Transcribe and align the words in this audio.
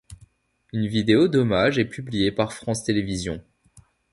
Une 0.73 0.87
vidéo 0.87 1.27
d'hommage 1.27 1.77
est 1.77 1.85
publiée 1.85 2.31
par 2.31 2.53
France 2.53 2.83
Télévisions. 2.83 3.43